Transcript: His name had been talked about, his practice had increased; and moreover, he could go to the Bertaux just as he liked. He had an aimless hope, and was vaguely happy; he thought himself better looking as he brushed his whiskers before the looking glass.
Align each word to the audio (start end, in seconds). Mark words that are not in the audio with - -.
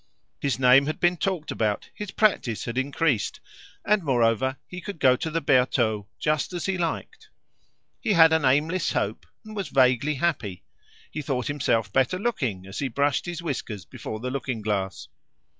His 0.39 0.57
name 0.57 0.87
had 0.87 0.99
been 0.99 1.15
talked 1.15 1.51
about, 1.51 1.91
his 1.93 2.09
practice 2.09 2.65
had 2.65 2.75
increased; 2.75 3.39
and 3.85 4.01
moreover, 4.01 4.57
he 4.67 4.81
could 4.81 4.99
go 4.99 5.15
to 5.17 5.29
the 5.29 5.41
Bertaux 5.41 6.07
just 6.17 6.53
as 6.53 6.65
he 6.65 6.75
liked. 6.75 7.29
He 7.99 8.13
had 8.13 8.33
an 8.33 8.43
aimless 8.43 8.93
hope, 8.93 9.27
and 9.45 9.55
was 9.55 9.67
vaguely 9.67 10.15
happy; 10.15 10.63
he 11.11 11.21
thought 11.21 11.45
himself 11.45 11.93
better 11.93 12.17
looking 12.17 12.65
as 12.65 12.79
he 12.79 12.87
brushed 12.87 13.27
his 13.27 13.43
whiskers 13.43 13.85
before 13.85 14.19
the 14.19 14.31
looking 14.31 14.63
glass. 14.63 15.07